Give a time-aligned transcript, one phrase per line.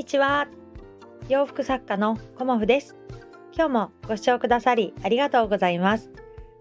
[0.00, 0.48] にちは。
[1.28, 2.96] 洋服作家のコモフです。
[3.52, 6.08] 今日もご視聴くださりありがとうございます。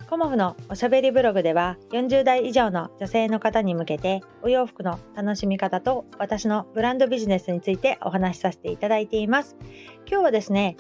[0.10, 9.56] コモフのおしゃべりブログでは40代以上の女性の方に向けてお洋服の楽しみ方と私のブランドビジネスについてお話しさせていただいています。
[10.06, 10.76] 今日はですね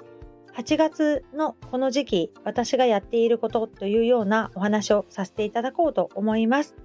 [0.57, 6.75] 8月のこの時期私がやっていることというようなお話をさせていただこうと思います。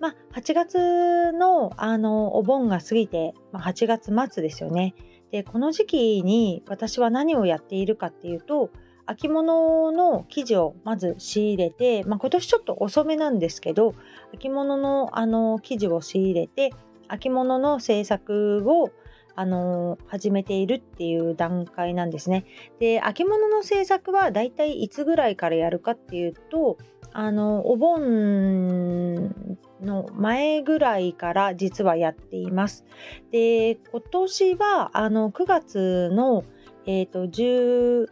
[0.00, 4.94] まあ、8月のあのお盆が過ぎて、まあ、8月末ですよね。
[5.30, 8.70] でこの時期に私は何をやっているかっていうと
[9.04, 13.94] 秋物の生地をまず仕入れて、まあ、今年ちょっと遅めなんですけど
[14.34, 16.72] 秋物のあの生地を仕入れて
[17.08, 18.90] 秋物の制作を
[19.34, 22.44] あの始めているっていう段階なんですね。
[22.80, 26.76] で秋物の制作はだいたいいつぐらいからやるかっていうと
[27.12, 32.84] あのお盆の前ぐらいから実はやっています。
[33.30, 36.44] で今年はあの9月の、
[36.86, 38.08] えーと、11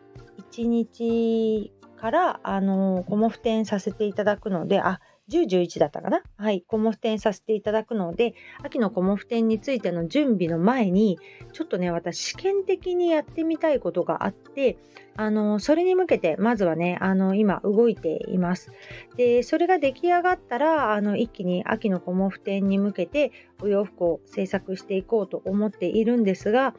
[0.67, 5.01] 日からあのコモフ展させていただくのであ
[5.31, 6.23] 10、11だったかな？
[6.37, 11.19] はい、コモフ展させていただくので、秋のコモフ展についての準備の前に、
[11.53, 14.79] ちょっとね、私、試験的にやってみたいことがあって、
[15.17, 18.71] あの、それに向けて、まずはね、あの、今、動いています。
[19.17, 23.33] で、それが出来上がったら、あの、一気に秋のコモフ展に向けて、
[23.63, 26.75] お洋服を制作していこうと思っているんですが、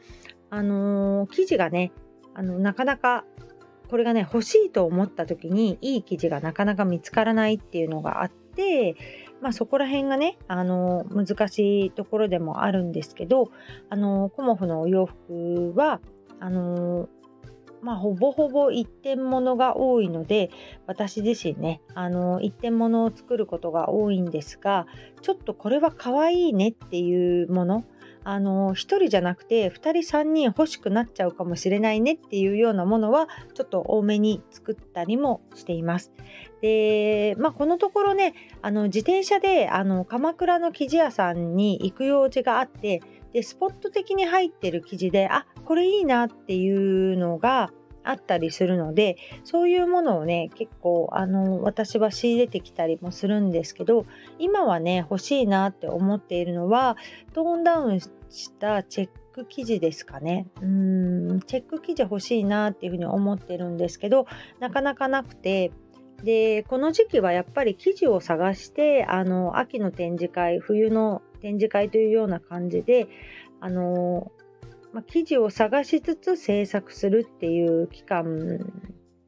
[0.50, 1.92] あの生地がね、
[2.34, 3.24] あの、なかなか
[3.88, 8.96] これがね欲しいと思った時にいい生地がなかなか見つからないっていうのがあって
[9.40, 13.50] まあそこら辺がねあの難しいところでもあるんですけど
[13.88, 16.00] あのコモフのお洋服は
[16.40, 17.08] あの
[17.82, 20.50] まあ、ほぼほぼ一点物が多いので
[20.86, 24.86] 私自身ねあの一点物を作ることが多いんですが
[25.22, 27.84] ちょっとこれは可愛いねっていうもの
[28.30, 36.12] あの1人じゃなくて2人3人欲しくなっちゃうかもしれないねっていうようなものはちょっと多めに作ったりもしています。
[36.60, 43.00] で、まあ、このところねあの自転車であの鎌倉の生地屋さんに行く用事があって
[43.32, 47.70] でスポット的に入ってる生地であこれいいなっていうのが
[48.04, 54.06] あったりするのでそういうものをね結構あの私は仕入れてきたりもするんですけど
[54.38, 56.96] 今はね欲しいなって思っているのは
[57.34, 58.10] トーンダウンし
[58.58, 60.46] たチェック生地ですかね。
[60.60, 64.26] うんチェック生地欲しいなっていうふうに思ってるんですけど
[64.58, 65.72] なかなかなくて
[66.22, 73.06] でこの時期はやっぱり生地を探してあの秋の展示会冬の展示会というような感じで
[73.60, 74.32] あの
[74.98, 78.58] まあ、記事を探しつつ制作するっていう期間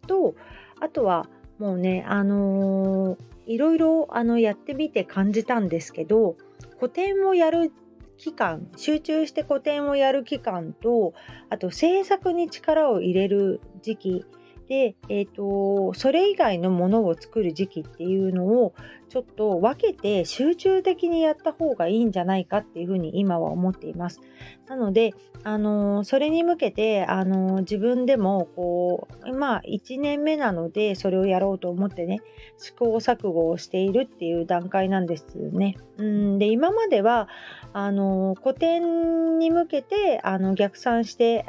[0.08, 0.34] と
[0.80, 1.28] あとは
[1.60, 6.34] もうねあのー、いろいろあのやってみて感じたんですけど
[6.80, 7.70] 個展をやる
[8.16, 11.14] 期間集中して個展をやる期間と
[11.50, 14.24] あと制作に力を入れる時期
[14.70, 18.72] で、えーと、それ以外のものを作る時期っていうのを
[19.08, 24.20] ちょっと分けて集中的にやった方がいいんじゃないかっていうふうに今は思っています。
[24.68, 32.20] なので、あの、それに向けて、あの、自分でもこうまあ1年目なのでそれをやろうと思ってね
[32.58, 35.76] 試行錯誤をしているっていう段階なんですね。
[35.98, 37.28] うんで今までは
[37.72, 41.46] あのー、古典に向けてあの逆算して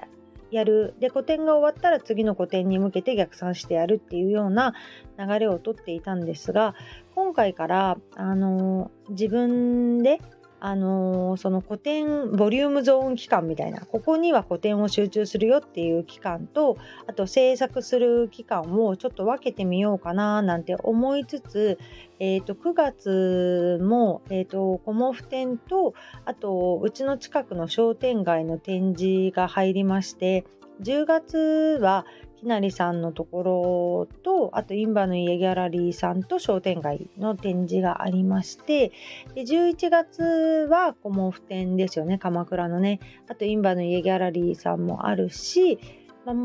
[0.52, 0.94] やる。
[1.00, 4.74] で個展が終わったら次の個展に向けて逆算してやるっていうような
[5.18, 6.76] 流れをとっていたんですが
[7.16, 10.20] 今回からあの自分で
[10.64, 16.78] あのー、その古典ボリュームゾーン期間みたいなここには古典を集中するよっていう期間と
[17.08, 21.80] あと制作する期間をちょっと分けてみようかななんて思いつつ、
[22.20, 25.96] えー、と9月も、えーと、コモフ展と
[26.26, 30.46] あとうちの近くの商店街の展示が入りまして
[30.84, 32.06] 10月は
[32.42, 38.92] きなりさんのところとあとインバの家ギャラリーさんと商店街の展示がありまして
[39.36, 43.00] で11月は小毛布展ですよね鎌倉のね。
[43.30, 45.78] あとインバの家ギャラリーさんもあるし、
[46.26, 46.36] まあ、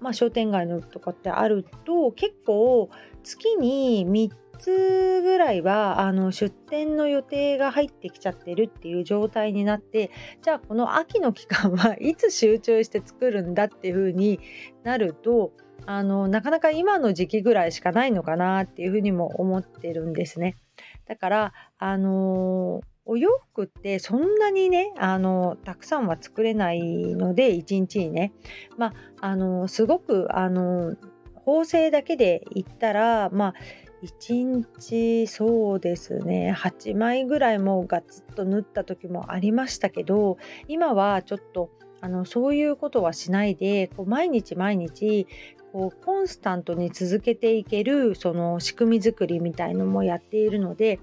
[0.00, 2.88] まあ、商店街のとかってあると結構
[3.24, 4.30] 月に3
[4.60, 10.10] つぐらいはあの出店の予定が入ってきちゃってるっていう状態になって
[10.42, 14.40] じゃあこの秋の期間はいつ集中して作るんだっていう風に
[14.84, 15.52] なると
[15.86, 20.56] あのなかなか今の時期ぐらいしかないのかなっていうふうにも思ってるんですね。
[21.06, 28.32] だからあのお洋服ってそんなにねあのたくさんは作れないので1日にね
[28.76, 28.88] ま
[29.20, 30.94] ああのすごくあの
[31.34, 33.54] 縫製だけで言ったらまあ
[34.02, 36.54] 1日そうですね。
[36.56, 40.38] 8枚ぐらいもうガツッと縫った時もありましたけど
[40.68, 41.70] 今はちょっと
[42.00, 45.26] あのそういうことはしないでこう毎日毎日
[45.72, 50.98] こうコンスタントに続けていけるその仕組み作りみたいのもやっているので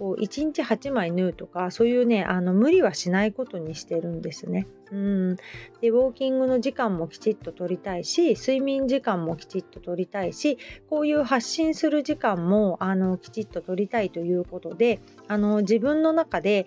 [0.00, 4.66] こう1日8枚縫うとかそういうねあの無理はしないことにしてるんですね。
[4.90, 5.36] うん
[5.82, 10.58] でウォーキングの時間もきちっと取りたいし睡眠時間もきちっと取りたいし
[10.88, 16.66] こういう発信する時間もあのきちっと取りたいということであの自分の中で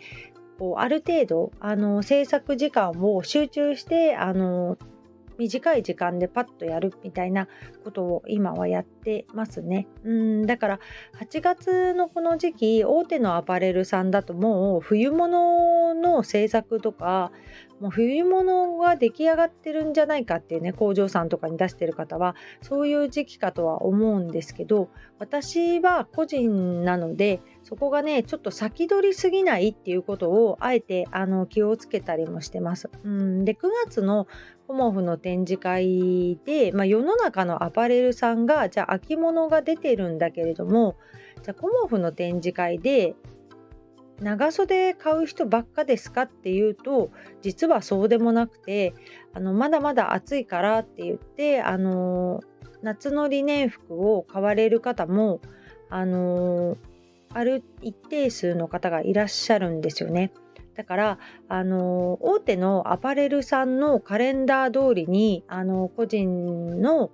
[0.60, 4.78] こうある程度あの制作時間を集中してあの
[5.38, 7.48] 短い時間でパッとやるみたいな
[7.84, 9.88] ことを今はやってますね。
[10.04, 10.80] うんだから
[11.20, 17.32] 8月のこの時期大手のアパレルさんだともう冬物の制作とか
[17.80, 24.90] もう冬物が出来上がってるんじゃないかっていうね工場さんとかに出してる方はそういう時期かとは思うんですけど
[25.20, 32.90] 私は個人なのでそこがねちょっと先取りすぎないっていうことをあえてあの気をつけたりもしてます。
[33.04, 34.28] うんで9月の
[34.68, 40.96] コモフの展示会で、まあ、世の中のアパレルさんがじゃあ秋物が出てるんだけれども
[41.42, 43.16] じゃあコモフの展示会で
[44.20, 47.12] 長袖買う人ばっかですかっていうと
[47.42, 48.94] 実はそうでもなくて
[49.34, 52.42] あのまだまだ暑いからって言ってあの
[52.82, 55.40] 夏のリネン服を買われる方も
[55.90, 56.78] あの
[57.34, 60.32] ある一定数の方がいらっしゃるんですよね。
[60.76, 61.20] だから
[61.50, 67.12] あの大手のアパレルさんのカレンダー通りにあの個人の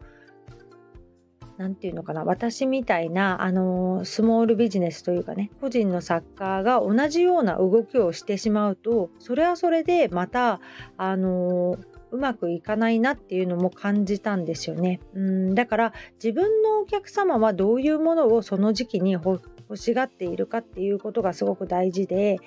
[1.60, 10.62] 何て言うのかな私みたいなあのスモールビジネスというかね個人の作家が同じような動きをしてしまうとそれはそれでまた
[10.96, 11.78] あの
[12.12, 15.02] うまくいかないなっていうのも感じたんですよね。
[15.14, 19.42] うんだから自分のお客様はどういうものをその時期に欲
[19.76, 22.40] しがっているかっていうことがすごく大事で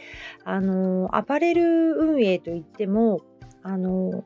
[0.42, 3.20] あのアパレル運営といっても
[3.62, 4.24] あの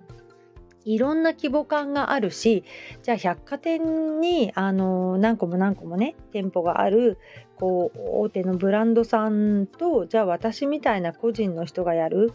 [0.86, 2.64] いろんな規模感があるし
[3.02, 7.18] じゃあ百貨店にあの何個も何個もね店舗がある
[7.56, 12.32] こう大手のブランドさんとじゃあ私みたいな個人の人がやる。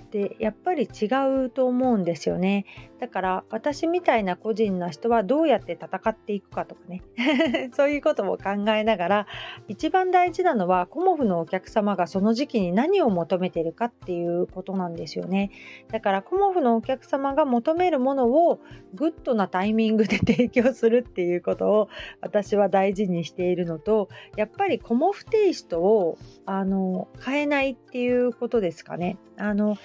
[0.00, 1.06] ってやっぱり違
[1.44, 2.66] うと思うんですよね。
[3.00, 7.02] だから私みたいな個人な人はどうやって戦っていくかとかね。
[7.72, 9.26] そういうことも考えながら
[9.68, 15.50] 一番大事なのはコモフのお客様がその時期に何を求めてるかっていうことなんですよね。
[15.90, 18.60] だから komof のお客様が求めるものを
[18.92, 21.88] グッドなタイミングで提供するっていうことを
[22.20, 29.16] 私は大事にしているのとやっぱり komof テイストをあの変えないっていうことですかね。
[29.38, 29.78] あの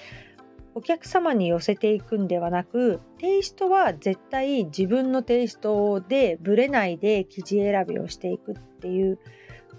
[0.76, 9.18] お客様に寄せていくんではなくテイストは絶対自分のテイストでブレないで生地選びをしていくっていう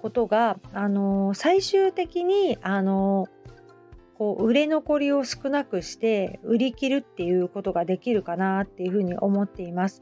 [0.01, 3.27] ことが、あの最終的に、あの
[4.17, 10.01] こう売れ残りを少なくして売り切るっていうことができるかなっていうふうに思っています。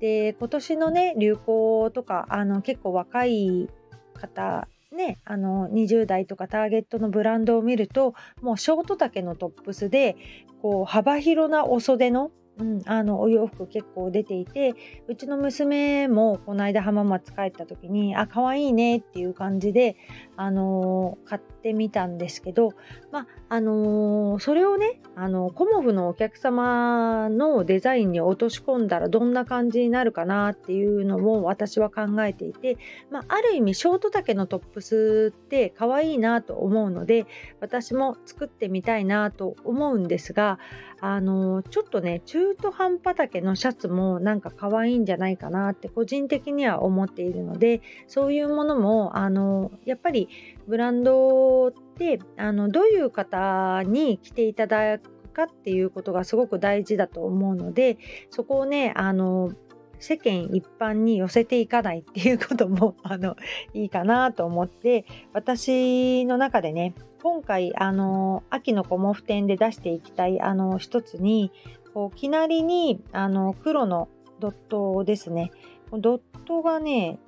[0.00, 3.68] で今年のね流行とかあの結構若い
[4.14, 10.16] 方ね、あの20代とかターゲットのブランドを見るともうショート丈のトップスで
[10.60, 14.74] こう幅広なお袖のうん、あのお洋服結構出ていて
[15.08, 19.96] うちの娘もこの間浜松帰った時にあ可愛いねっていう感じで、
[20.36, 22.72] あのー、買ってみたんですけど、
[23.10, 32.78] まああのー、それをね、あのコモフのお客様のデザインに落とし込んだらどんな感じになるかなっていうのも私は考えていて、
[33.10, 37.26] まあ、ある意味ショート丈のトップスって可愛いなと思うので
[37.60, 40.58] 私も作ってみたいなと思うんですが
[41.00, 50.30] あのちょっとね中途半端丈のシャツもなんか可愛いんじゃないかなって個人的には思っているのでそういうものもあのやっぱり
[50.66, 57.98] ブランドってであのどういう方に着ていただくかっていうことがすごく大事だと思うので
[58.30, 59.52] そこをねあの
[59.98, 63.36] 世間一般に寄せていかないっていうことも あの
[63.72, 71.52] いいかなと思って私の中でね今回あの秋のコモフ展で出していきたいあの一つに
[71.94, 74.08] こうきなりにあの黒の
[74.40, 75.52] ドットですね。
[75.92, 77.20] ドットがね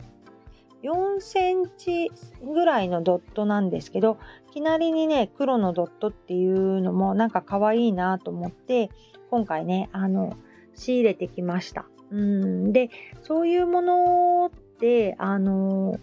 [0.84, 2.12] 4センチ
[2.42, 4.18] ぐらいのドットなんですけど
[4.50, 8.90] いきなりにね黒のドットっていうのもなんか可愛いなと思って
[9.30, 10.36] 今回ねあの
[10.74, 11.86] 仕入れてきました。
[12.10, 12.72] うん。
[12.72, 12.90] で
[13.22, 15.98] そういうものってあの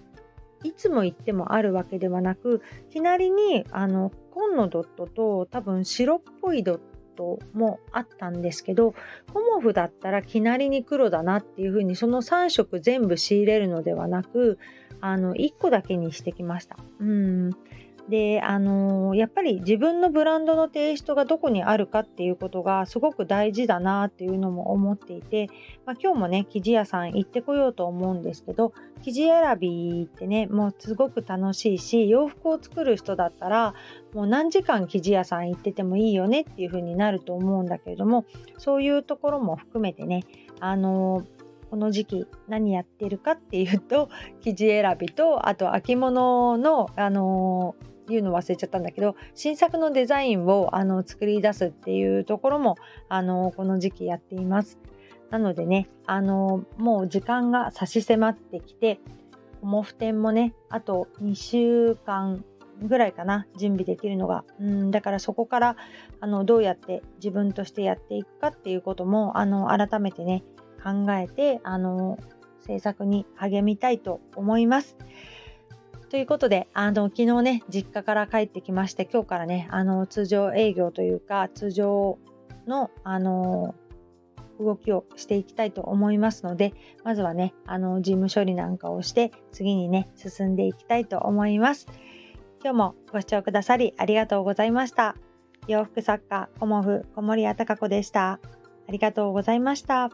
[0.63, 6.79] いつも言ってもあるわけではなくいきなりにあの紺のドットと多分白っぽいドッ
[7.15, 8.93] トもあったんですけど
[9.33, 14.57] コモフだったらきなりに黒だなっていう風にその3色全部仕入れるのではなく
[15.01, 16.77] あの1個だけにしてきました。
[16.99, 17.51] うん
[18.11, 25.47] であの、やっぱり自分のブランドのテイストがどこにあるかっていうことがすごく大事だなっていうのも思っていて、
[25.85, 33.73] まあ、今日もね生地屋さん行ってこようと思うんですけど生地選びってねもうすごく楽しいし洋服を作る人だったら
[34.13, 38.25] もう何時間生地屋さん行っててもいいよねっていう風になると思うんだけれども
[38.57, 40.25] そういうところも含めてね
[40.59, 41.25] あの
[41.69, 44.09] この時期何やってるかっていうと
[44.41, 47.75] 生地選びとあと秋物のあの
[48.07, 52.75] 言うの忘れちゃったんだけど新作のデザインをあの作り出すっていうところも
[53.09, 54.79] あのこの時期やっています。
[55.29, 58.99] なのでねあのもう時間が差し迫ってきて
[59.61, 62.43] コモフ展もねあと2週間
[62.83, 65.75] ぐらいかな準備できるのがうんだからそこから
[66.19, 70.43] あのどうやって自分としてやっていくかっていうこともあの改めてね
[70.83, 72.17] 考えてあの
[72.59, 74.97] 制作に励みたいと思います。
[76.11, 82.19] ということで、あの、昨日ね、実家から帰ってきまして、今日からね、あの、通常営業というか、通常
[82.67, 83.75] の、あの、
[84.59, 86.73] 動きをしていきたいと思いますので、
[87.05, 91.87] まずはね、あの、事務処理なんかをして、次にね、進んでいきたいと思います。
[92.61, 95.15] 今日もご視聴くださりありがとうございました。
[95.69, 98.41] 洋服作家、コモフ、小森屋隆子でした。
[98.85, 100.11] ありがとうございました。